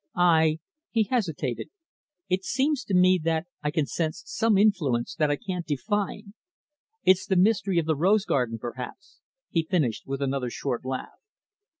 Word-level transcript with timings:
I" 0.15 0.57
he 0.89 1.03
hesitated 1.03 1.69
"it 2.27 2.43
seems 2.43 2.83
to 2.85 2.95
me 2.95 3.19
that 3.23 3.45
I 3.61 3.69
can 3.69 3.85
sense 3.85 4.23
some 4.25 4.57
influence 4.57 5.13
that 5.13 5.29
I 5.29 5.35
can't 5.35 5.63
define 5.63 6.33
it's 7.03 7.27
the 7.27 7.35
mystery 7.35 7.77
of 7.77 7.85
the 7.85 7.95
rose 7.95 8.25
garden, 8.25 8.57
perhaps," 8.57 9.19
he 9.51 9.61
finished 9.61 10.07
with 10.07 10.23
another 10.23 10.49
short 10.49 10.83
laugh. 10.85 11.19